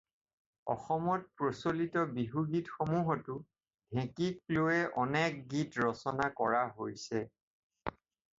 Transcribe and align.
অসমত 0.75 1.25
প্ৰচলিত 1.41 2.05
বিহু 2.15 2.43
গীতসমূহতো 2.53 3.35
ঢেঁকীক 3.43 4.41
লৈয়ে 4.57 4.81
অনেক 5.05 5.39
গীত 5.53 5.85
ৰচনা 5.87 6.33
কৰা 6.41 6.65
হৈছে। 6.81 7.25